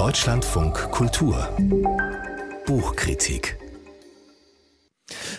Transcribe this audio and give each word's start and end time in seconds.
Deutschlandfunk 0.00 0.90
Kultur 0.92 1.46
Buchkritik 2.64 3.58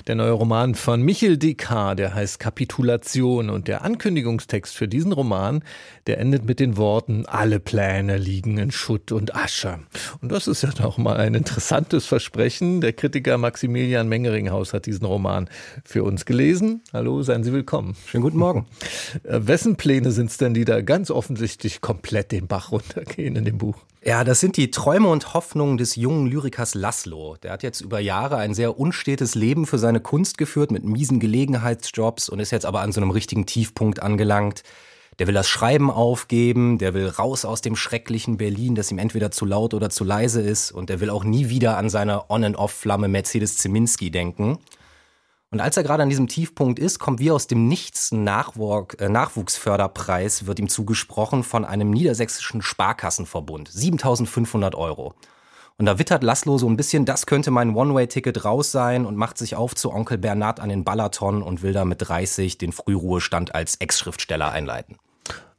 der 0.08 0.16
neue 0.16 0.32
Roman 0.32 0.76
von 0.76 1.02
Michel 1.02 1.38
Descartes, 1.38 1.98
der 1.98 2.14
heißt 2.14 2.40
Kapitulation 2.40 3.50
und 3.50 3.68
der 3.68 3.84
Ankündigungstext 3.84 4.76
für 4.76 4.88
diesen 4.88 5.14
Roman, 5.14 5.64
der 6.08 6.20
endet 6.20 6.46
mit 6.46 6.60
den 6.60 6.78
Worten, 6.78 7.26
alle 7.26 7.60
Pläne 7.60 8.18
liegen 8.18 8.58
in 8.58 8.72
Schutt 8.72 9.12
und 9.12 9.36
Asche. 9.36 9.80
Und 10.22 10.32
das 10.32 10.48
ist 10.48 10.64
ja 10.64 10.70
doch 10.70 10.98
mal 10.98 11.18
ein 11.18 11.34
interessantes 11.34 12.06
Versprechen. 12.06 12.82
Der 12.82 12.94
Kritiker 12.94 13.38
Maximilian 13.38 14.10
Mengeringhaus 14.10 14.74
hat 14.74 14.86
diesen 14.86 15.06
Roman 15.06 15.50
für 15.86 16.04
uns 16.04 16.26
gelesen. 16.26 16.82
Hallo, 16.94 17.24
seien 17.24 17.44
Sie 17.44 17.54
willkommen. 17.54 17.96
Schönen 18.06 18.24
guten 18.24 18.38
Morgen. 18.38 18.66
Äh, 19.24 19.40
wessen 19.42 19.76
Pläne 19.76 20.12
sind 20.12 20.30
es 20.30 20.38
denn, 20.38 20.54
die 20.54 20.66
da 20.66 20.82
ganz 20.82 21.10
offensichtlich 21.12 21.82
komplett 21.82 22.32
den 22.32 22.48
Bach 22.48 22.72
runtergehen 22.72 23.36
in 23.36 23.46
dem 23.46 23.58
Buch? 23.58 23.78
Ja, 24.04 24.24
das 24.24 24.40
sind 24.40 24.58
die 24.58 24.72
Träume 24.72 25.10
und 25.10 25.36
Hoffnungen 25.36 25.78
des 25.78 25.96
jungen 25.96 26.26
Lyrikers 26.26 26.74
Laszlo. 26.74 27.38
Der 27.44 27.52
hat 27.52 27.62
jetzt 27.62 27.82
über 27.82 28.00
Jahre 28.00 28.38
ein 28.38 28.56
sehr 28.56 28.80
unstetes 28.80 29.36
Leben 29.36 29.68
für 29.68 29.78
seine 29.78 30.00
Kunst 30.00 30.40
geführt 30.40 30.72
mit 30.72 30.84
miesen 30.84 31.20
Gelegenheitsjobs 31.20 32.28
und 32.28 32.40
ist 32.40 32.50
jetzt 32.50 32.66
aber 32.66 32.82
an 32.82 32.92
so 32.92 33.00
einem 33.00 33.12
richtigen 33.12 33.46
Tiefpunkt 33.46 34.02
angelangt. 34.02 34.64
Der 35.20 35.28
will 35.28 35.36
das 35.36 35.48
Schreiben 35.48 35.92
aufgeben, 35.92 36.80
der 36.80 36.96
will 36.96 37.10
raus 37.10 37.46
aus 37.46 37.62
dem 37.62 37.76
schrecklichen 37.76 38.38
Berlin, 38.38 38.74
das 38.74 38.90
ihm 38.90 38.98
entweder 38.98 39.30
zu 39.30 39.46
laut 39.46 39.76
oder 39.76 39.92
zu 39.92 40.04
leise 40.04 40.42
ist 40.42 40.72
und 40.72 40.90
der 40.90 41.00
will 41.00 41.12
auch 41.12 41.24
nie 41.24 41.50
wieder 41.50 41.78
an 41.78 41.88
seine 41.92 42.32
On-and-Off-Flamme 42.32 43.08
Mercedes 43.08 43.58
Zeminski 43.58 44.10
denken. 44.10 44.58
Und 45.52 45.60
als 45.60 45.76
er 45.76 45.84
gerade 45.84 46.02
an 46.02 46.10
diesem 46.10 46.28
Tiefpunkt 46.28 46.80
ist, 46.80 46.98
kommt 46.98 47.20
wie 47.20 47.30
aus 47.30 47.46
dem 47.46 47.68
Nichts 47.68 48.14
ein 48.14 48.26
äh, 48.26 49.10
Nachwuchsförderpreis, 49.10 50.46
wird 50.46 50.60
ihm 50.60 50.70
zugesprochen 50.70 51.44
von 51.44 51.66
einem 51.66 51.92
niedersächsischen 51.92 52.62
Sparkassenverbund. 52.62 53.68
7500 53.68 54.76
Euro. 54.76 55.14
Und 55.78 55.88
da 55.88 56.00
wittert 56.00 56.24
Laszlo 56.24 56.58
so 56.58 56.70
ein 56.70 56.78
bisschen, 56.78 57.04
das 57.04 57.26
könnte 57.26 57.52
mein 57.52 57.76
One-Way-Ticket 57.76 58.46
raus 58.46 58.72
sein 58.72 59.06
und 59.06 59.18
macht 59.18 59.38
sich 59.38 59.56
auf 59.56 59.76
zu 59.76 59.92
Onkel 59.92 60.18
Bernhard 60.18 60.62
an 60.62 60.70
den 60.70 60.86
Balaton 60.86 61.44
und 61.44 61.64
will 61.64 61.74
da 61.74 61.84
mit 61.84 62.08
30 62.08 62.58
den 62.58 62.72
Frühruhestand 62.72 63.54
als 63.54 63.76
Ex-Schriftsteller 63.76 64.52
einleiten. 64.52 64.98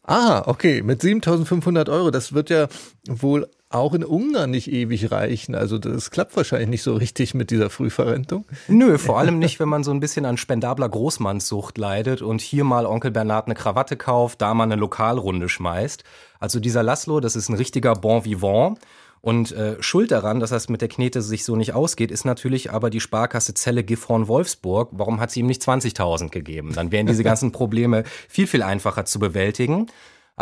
Ah, 0.05 0.43
okay, 0.47 0.83
mit 0.83 1.03
7500 1.03 1.89
Euro, 1.91 2.11
das 2.11 2.33
wird 2.33 2.49
ja 2.49 2.69
wohl 3.09 3.49
auch 3.75 3.95
in 3.95 4.05
Ungarn 4.05 4.51
nicht 4.51 4.71
ewig 4.71 5.11
reichen. 5.11 5.55
Also 5.55 5.79
das 5.79 6.11
klappt 6.11 6.37
wahrscheinlich 6.37 6.69
nicht 6.69 6.83
so 6.83 6.95
richtig 6.95 7.35
mit 7.35 7.51
dieser 7.51 7.71
Frühverrentung. 7.71 8.45
Nö, 8.69 8.99
vor 8.99 9.19
allem 9.19 9.39
nicht, 9.39 9.61
wenn 9.61 9.69
man 9.69 9.85
so 9.85 9.91
ein 9.91 10.01
bisschen 10.01 10.25
an 10.25 10.37
spendabler 10.37 10.89
Großmannssucht 10.89 11.79
leidet 11.79 12.23
und 12.23 12.41
hier 12.41 12.65
mal 12.65 12.87
Onkel 12.87 13.11
Bernhard 13.11 13.47
eine 13.47 13.55
Krawatte 13.55 13.97
kauft, 13.97 14.41
da 14.43 14.55
mal 14.55 14.65
eine 14.65 14.77
Lokalrunde 14.77 15.49
schmeißt. 15.49 16.05
Also 16.39 16.61
dieser 16.61 16.83
Laszlo, 16.83 17.21
das 17.21 17.37
ist 17.37 17.49
ein 17.49 17.57
richtiger 17.57 17.95
Bon 17.95 18.25
Vivant. 18.25 18.79
Und 19.23 19.53
äh, 19.53 19.81
Schuld 19.81 20.11
daran, 20.11 20.41
dass 20.41 20.51
das 20.51 20.69
mit 20.69 20.81
der 20.81 20.89
Knete 20.89 21.23
sich 21.23 21.45
so 21.45 21.55
nicht 21.55 21.75
ausgeht, 21.75 22.11
ist 22.11 22.25
natürlich 22.25 22.73
aber 22.73 22.91
die 22.91 22.99
Sparkasse 22.99 23.55
Zelle 23.55 23.85
Gifhorn-Wolfsburg. 23.85 24.89
Warum 24.91 25.21
hat 25.21 25.31
sie 25.31 25.41
ihm 25.41 25.47
nicht 25.47 25.63
20.000 25.63 26.31
gegeben? 26.31 26.73
Dann 26.75 26.91
wären 26.91 27.07
diese 27.07 27.23
ganzen 27.23 27.53
Probleme 27.53 28.03
viel, 28.29 28.49
viel 28.49 28.65
einfacher 28.65 29.05
zu 29.05 29.21
bewältigen. 29.21 29.87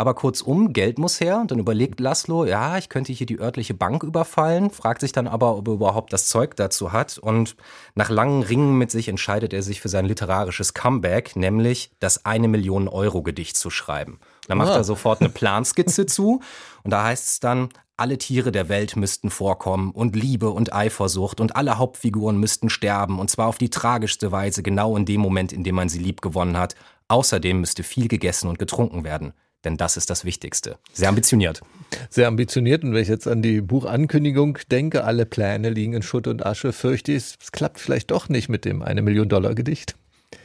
Aber 0.01 0.15
kurzum, 0.15 0.73
Geld 0.73 0.97
muss 0.97 1.19
her. 1.19 1.37
Und 1.37 1.51
dann 1.51 1.59
überlegt 1.59 1.99
Laszlo, 1.99 2.43
ja, 2.43 2.75
ich 2.79 2.89
könnte 2.89 3.13
hier 3.13 3.27
die 3.27 3.39
örtliche 3.39 3.75
Bank 3.75 4.01
überfallen, 4.01 4.71
fragt 4.71 5.01
sich 5.01 5.11
dann 5.11 5.27
aber, 5.27 5.55
ob 5.55 5.67
er 5.67 5.75
überhaupt 5.75 6.11
das 6.11 6.27
Zeug 6.27 6.55
dazu 6.55 6.91
hat. 6.91 7.19
Und 7.19 7.55
nach 7.93 8.09
langen 8.09 8.41
Ringen 8.41 8.79
mit 8.79 8.89
sich 8.89 9.09
entscheidet 9.09 9.53
er 9.53 9.61
sich 9.61 9.79
für 9.79 9.89
sein 9.89 10.05
literarisches 10.05 10.73
Comeback, 10.73 11.35
nämlich 11.35 11.91
das 11.99 12.25
eine 12.25 12.47
Million 12.47 12.87
Euro 12.87 13.21
Gedicht 13.21 13.57
zu 13.57 13.69
schreiben. 13.69 14.19
Da 14.47 14.55
macht 14.55 14.71
ah. 14.71 14.77
er 14.77 14.83
sofort 14.83 15.21
eine 15.21 15.29
Planskizze 15.29 16.07
zu. 16.07 16.41
Und 16.83 16.89
da 16.89 17.03
heißt 17.03 17.27
es 17.27 17.39
dann, 17.39 17.69
alle 17.95 18.17
Tiere 18.17 18.51
der 18.51 18.69
Welt 18.69 18.95
müssten 18.95 19.29
vorkommen 19.29 19.91
und 19.91 20.15
Liebe 20.15 20.49
und 20.49 20.73
Eifersucht 20.73 21.39
und 21.39 21.55
alle 21.55 21.77
Hauptfiguren 21.77 22.39
müssten 22.39 22.71
sterben 22.71 23.19
und 23.19 23.29
zwar 23.29 23.45
auf 23.45 23.59
die 23.59 23.69
tragischste 23.69 24.31
Weise 24.31 24.63
genau 24.63 24.97
in 24.97 25.05
dem 25.05 25.21
Moment, 25.21 25.53
in 25.53 25.63
dem 25.63 25.75
man 25.75 25.89
sie 25.89 25.99
lieb 25.99 26.21
gewonnen 26.21 26.57
hat. 26.57 26.73
Außerdem 27.07 27.59
müsste 27.59 27.83
viel 27.83 28.07
gegessen 28.07 28.47
und 28.47 28.57
getrunken 28.57 29.03
werden. 29.03 29.33
Denn 29.63 29.77
das 29.77 29.97
ist 29.97 30.09
das 30.09 30.25
Wichtigste. 30.25 30.77
Sehr 30.91 31.09
ambitioniert. 31.09 31.61
Sehr 32.09 32.27
ambitioniert. 32.27 32.83
Und 32.83 32.93
wenn 32.93 33.01
ich 33.01 33.09
jetzt 33.09 33.27
an 33.27 33.41
die 33.41 33.61
Buchankündigung 33.61 34.57
denke, 34.71 35.03
alle 35.03 35.25
Pläne 35.25 35.69
liegen 35.69 35.93
in 35.93 36.01
Schutt 36.01 36.27
und 36.27 36.45
Asche, 36.45 36.73
fürchte 36.73 37.11
ich, 37.11 37.35
es 37.39 37.51
klappt 37.51 37.79
vielleicht 37.79 38.11
doch 38.11 38.29
nicht 38.29 38.49
mit 38.49 38.65
dem 38.65 38.81
eine 38.81 39.01
Million 39.01 39.29
Dollar 39.29 39.53
Gedicht. 39.53 39.95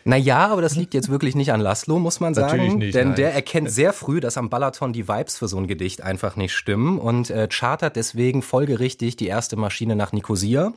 Naja, 0.04 0.48
aber 0.48 0.62
das 0.62 0.76
liegt 0.76 0.94
jetzt 0.94 1.08
wirklich 1.08 1.34
nicht 1.34 1.52
an 1.52 1.60
Laszlo, 1.60 1.98
muss 1.98 2.20
man 2.20 2.34
sagen. 2.34 2.58
Natürlich 2.58 2.74
nicht, 2.74 2.94
denn 2.94 3.08
nein. 3.08 3.16
der 3.16 3.34
erkennt 3.34 3.70
sehr 3.70 3.92
früh, 3.92 4.20
dass 4.20 4.36
am 4.36 4.50
Balaton 4.50 4.92
die 4.92 5.08
Vibes 5.08 5.38
für 5.38 5.48
so 5.48 5.56
ein 5.58 5.66
Gedicht 5.66 6.00
einfach 6.00 6.36
nicht 6.36 6.54
stimmen 6.54 6.98
und 6.98 7.30
äh, 7.30 7.48
chartert 7.50 7.96
deswegen 7.96 8.42
folgerichtig 8.42 9.16
die 9.16 9.26
erste 9.26 9.56
Maschine 9.56 9.96
nach 9.96 10.12
Nikosia 10.12 10.72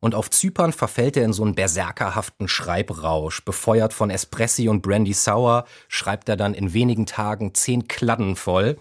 und 0.00 0.14
auf 0.14 0.30
Zypern 0.30 0.72
verfällt 0.72 1.16
er 1.16 1.24
in 1.24 1.32
so 1.32 1.42
einen 1.42 1.54
berserkerhaften 1.54 2.48
Schreibrausch. 2.48 3.44
Befeuert 3.44 3.92
von 3.92 4.10
Espressi 4.10 4.68
und 4.68 4.82
Brandy 4.82 5.12
Sour 5.12 5.64
schreibt 5.88 6.28
er 6.28 6.36
dann 6.36 6.54
in 6.54 6.72
wenigen 6.72 7.06
Tagen 7.06 7.54
zehn 7.54 7.88
Kladden 7.88 8.36
voll. 8.36 8.76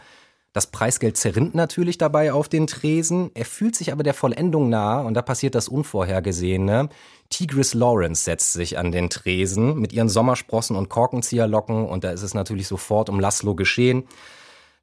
Das 0.58 0.68
Preisgeld 0.68 1.18
zerrinnt 1.18 1.54
natürlich 1.54 2.00
dabei 2.00 2.34
auf 2.34 2.50
den 2.50 2.66
Tresen. 2.66 3.30
Er 3.36 3.46
fühlt 3.46 3.76
sich 3.76 3.92
aber 3.92 4.02
der 4.02 4.16
Vollendung 4.16 4.70
nahe 4.70 5.06
und 5.06 5.14
da 5.14 5.22
passiert 5.22 5.54
das 5.54 5.68
Unvorhergesehene. 5.68 6.90
Tigris 7.30 7.76
Lawrence 7.76 8.24
setzt 8.24 8.54
sich 8.54 8.78
an 8.78 8.92
den 8.92 9.12
Tresen 9.12 9.80
mit 9.80 9.94
ihren 9.94 10.10
Sommersprossen 10.10 10.76
und 10.76 10.90
Korkenzieherlocken 10.90 11.86
und 11.86 12.04
da 12.04 12.10
ist 12.10 12.24
es 12.24 12.34
natürlich 12.34 12.68
sofort 12.68 13.10
um 13.10 13.20
Laszlo 13.20 13.54
geschehen. 13.54 14.08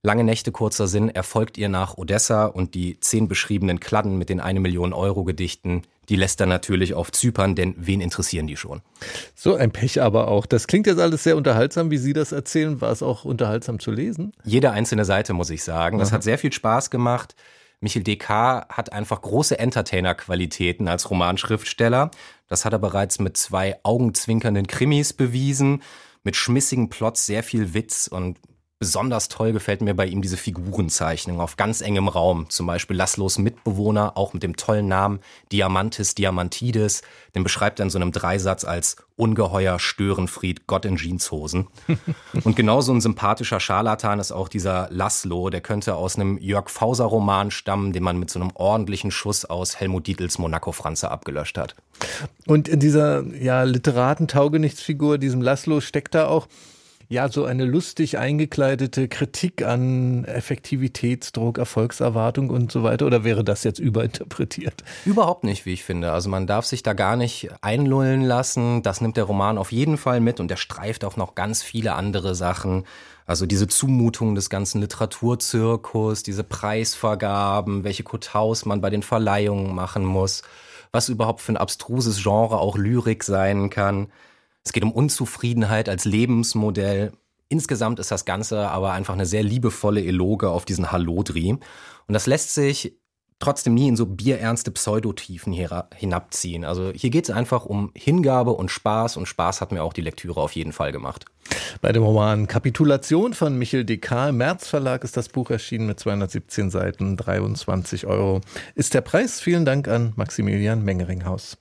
Lange 0.06 0.22
Nächte, 0.22 0.52
kurzer 0.52 0.86
Sinn, 0.86 1.08
erfolgt 1.08 1.56
ihr 1.56 1.70
nach 1.70 1.96
Odessa 1.96 2.44
und 2.44 2.74
die 2.74 3.00
zehn 3.00 3.26
beschriebenen 3.26 3.80
Kladden 3.80 4.18
mit 4.18 4.28
den 4.28 4.38
eine 4.38 4.60
Million 4.60 4.92
Euro 4.92 5.24
Gedichten, 5.24 5.80
die 6.10 6.16
lässt 6.16 6.42
er 6.42 6.46
natürlich 6.46 6.92
auf 6.92 7.10
Zypern, 7.10 7.54
denn 7.54 7.74
wen 7.78 8.02
interessieren 8.02 8.46
die 8.46 8.58
schon? 8.58 8.82
So 9.34 9.54
ein 9.54 9.70
Pech 9.70 10.02
aber 10.02 10.28
auch. 10.28 10.44
Das 10.44 10.66
klingt 10.66 10.86
jetzt 10.86 10.98
alles 10.98 11.24
sehr 11.24 11.38
unterhaltsam, 11.38 11.90
wie 11.90 11.96
Sie 11.96 12.12
das 12.12 12.32
erzählen. 12.32 12.82
War 12.82 12.92
es 12.92 13.02
auch 13.02 13.24
unterhaltsam 13.24 13.80
zu 13.80 13.90
lesen? 13.90 14.34
Jede 14.44 14.72
einzelne 14.72 15.06
Seite, 15.06 15.32
muss 15.32 15.48
ich 15.48 15.64
sagen. 15.64 15.98
Das 15.98 16.08
Aha. 16.08 16.16
hat 16.16 16.22
sehr 16.22 16.36
viel 16.36 16.52
Spaß 16.52 16.90
gemacht. 16.90 17.34
Michel 17.80 18.02
Descartes 18.02 18.76
hat 18.76 18.92
einfach 18.92 19.22
große 19.22 19.58
Entertainer-Qualitäten 19.58 20.86
als 20.86 21.08
Romanschriftsteller. 21.08 22.10
Das 22.46 22.66
hat 22.66 22.74
er 22.74 22.78
bereits 22.78 23.20
mit 23.20 23.38
zwei 23.38 23.78
augenzwinkernden 23.84 24.66
Krimis 24.66 25.14
bewiesen, 25.14 25.82
mit 26.24 26.36
schmissigen 26.36 26.90
Plots, 26.90 27.24
sehr 27.24 27.42
viel 27.42 27.72
Witz 27.72 28.06
und 28.06 28.38
Besonders 28.80 29.28
toll 29.28 29.52
gefällt 29.52 29.82
mir 29.82 29.94
bei 29.94 30.04
ihm 30.04 30.20
diese 30.20 30.36
Figurenzeichnung 30.36 31.40
auf 31.40 31.56
ganz 31.56 31.80
engem 31.80 32.08
Raum. 32.08 32.50
Zum 32.50 32.66
Beispiel 32.66 32.96
Laszlos 32.96 33.38
Mitbewohner, 33.38 34.16
auch 34.16 34.32
mit 34.32 34.42
dem 34.42 34.56
tollen 34.56 34.88
Namen 34.88 35.20
Diamantis 35.52 36.16
Diamantides. 36.16 37.02
Den 37.36 37.44
beschreibt 37.44 37.78
er 37.78 37.84
in 37.84 37.90
so 37.90 37.98
einem 37.98 38.10
Dreisatz 38.10 38.64
als 38.64 38.96
Ungeheuer, 39.16 39.78
Störenfried, 39.78 40.66
Gott 40.66 40.84
in 40.84 40.96
Jeanshosen. 40.96 41.68
Und 42.44 42.56
genauso 42.56 42.92
ein 42.92 43.00
sympathischer 43.00 43.60
Scharlatan 43.60 44.18
ist 44.18 44.32
auch 44.32 44.48
dieser 44.48 44.88
Laszlo. 44.90 45.50
Der 45.50 45.60
könnte 45.60 45.94
aus 45.94 46.16
einem 46.16 46.36
Jörg 46.38 46.68
Fauser 46.68 47.04
Roman 47.04 47.52
stammen, 47.52 47.92
den 47.92 48.02
man 48.02 48.18
mit 48.18 48.28
so 48.28 48.40
einem 48.40 48.50
ordentlichen 48.54 49.12
Schuss 49.12 49.44
aus 49.44 49.78
Helmut 49.78 50.08
Dietls 50.08 50.38
Monaco-Franze 50.38 51.12
abgelöscht 51.12 51.58
hat. 51.58 51.76
Und 52.46 52.68
in 52.68 52.80
dieser 52.80 53.24
ja, 53.36 53.62
Literaten-Taugenichtsfigur, 53.62 55.18
diesem 55.18 55.42
Laszlo, 55.42 55.80
steckt 55.80 56.16
da 56.16 56.26
auch 56.26 56.48
ja, 57.08 57.28
so 57.28 57.44
eine 57.44 57.64
lustig 57.64 58.18
eingekleidete 58.18 59.08
Kritik 59.08 59.62
an 59.64 60.24
Effektivitätsdruck, 60.24 61.58
Erfolgserwartung 61.58 62.50
und 62.50 62.72
so 62.72 62.82
weiter? 62.82 63.06
Oder 63.06 63.24
wäre 63.24 63.44
das 63.44 63.64
jetzt 63.64 63.78
überinterpretiert? 63.78 64.84
Überhaupt 65.04 65.44
nicht, 65.44 65.66
wie 65.66 65.72
ich 65.72 65.84
finde. 65.84 66.12
Also 66.12 66.30
man 66.30 66.46
darf 66.46 66.64
sich 66.64 66.82
da 66.82 66.92
gar 66.92 67.16
nicht 67.16 67.50
einlullen 67.60 68.22
lassen. 68.22 68.82
Das 68.82 69.00
nimmt 69.00 69.16
der 69.16 69.24
Roman 69.24 69.58
auf 69.58 69.72
jeden 69.72 69.96
Fall 69.96 70.20
mit 70.20 70.40
und 70.40 70.48
der 70.48 70.56
streift 70.56 71.04
auch 71.04 71.16
noch 71.16 71.34
ganz 71.34 71.62
viele 71.62 71.94
andere 71.94 72.34
Sachen. 72.34 72.84
Also 73.26 73.46
diese 73.46 73.68
Zumutung 73.68 74.34
des 74.34 74.50
ganzen 74.50 74.80
Literaturzirkus, 74.80 76.22
diese 76.22 76.44
Preisvergaben, 76.44 77.84
welche 77.84 78.02
Kotaus 78.02 78.66
man 78.66 78.80
bei 78.80 78.90
den 78.90 79.02
Verleihungen 79.02 79.74
machen 79.74 80.04
muss, 80.04 80.42
was 80.92 81.08
überhaupt 81.08 81.40
für 81.40 81.52
ein 81.52 81.56
abstruses 81.56 82.22
Genre 82.22 82.58
auch 82.58 82.76
Lyrik 82.76 83.24
sein 83.24 83.70
kann. 83.70 84.08
Es 84.64 84.72
geht 84.72 84.82
um 84.82 84.92
Unzufriedenheit 84.92 85.88
als 85.88 86.04
Lebensmodell. 86.04 87.12
Insgesamt 87.48 87.98
ist 87.98 88.10
das 88.10 88.24
Ganze 88.24 88.68
aber 88.68 88.92
einfach 88.92 89.14
eine 89.14 89.26
sehr 89.26 89.42
liebevolle 89.42 90.02
Eloge 90.02 90.50
auf 90.50 90.64
diesen 90.64 90.90
Hallodri. 90.90 91.52
Und 91.52 92.14
das 92.14 92.26
lässt 92.26 92.54
sich 92.54 92.98
trotzdem 93.38 93.74
nie 93.74 93.88
in 93.88 93.96
so 93.96 94.06
bierernste 94.06 94.70
Pseudotiefen 94.70 95.52
hinabziehen. 95.52 96.64
Also 96.64 96.92
hier 96.94 97.10
geht 97.10 97.24
es 97.24 97.34
einfach 97.34 97.66
um 97.66 97.92
Hingabe 97.94 98.52
und 98.52 98.70
Spaß 98.70 99.16
und 99.16 99.26
Spaß 99.26 99.60
hat 99.60 99.72
mir 99.72 99.82
auch 99.82 99.92
die 99.92 100.00
Lektüre 100.00 100.40
auf 100.40 100.52
jeden 100.52 100.72
Fall 100.72 100.92
gemacht. 100.92 101.26
Bei 101.82 101.92
dem 101.92 102.02
Roman 102.02 102.46
Kapitulation 102.46 103.34
von 103.34 103.58
Michel 103.58 103.84
Descartes 103.84 104.30
im 104.30 104.38
März 104.38 104.68
Verlag 104.68 105.04
ist 105.04 105.16
das 105.16 105.28
Buch 105.28 105.50
erschienen 105.50 105.86
mit 105.86 106.00
217 106.00 106.70
Seiten, 106.70 107.16
23 107.16 108.06
Euro 108.06 108.40
ist 108.74 108.94
der 108.94 109.02
Preis. 109.02 109.40
Vielen 109.40 109.64
Dank 109.64 109.88
an 109.88 110.14
Maximilian 110.16 110.82
Mengeringhaus. 110.82 111.58